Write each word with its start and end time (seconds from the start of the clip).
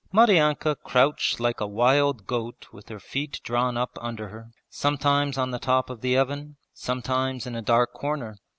Maryanka 0.11 0.75
crouched 0.83 1.39
like 1.39 1.61
a 1.61 1.67
wild 1.67 2.25
goat 2.25 2.65
with 2.71 2.89
her 2.89 2.99
feet 2.99 3.39
drawn 3.43 3.77
up 3.77 3.99
under 4.01 4.29
her, 4.29 4.49
sometimes 4.67 5.37
on 5.37 5.51
the 5.51 5.59
top 5.59 5.91
of 5.91 6.01
the 6.01 6.17
oven, 6.17 6.57
sometimes 6.73 7.45
in 7.45 7.55
a 7.55 7.61
dark 7.61 7.93
corner. 7.93 8.39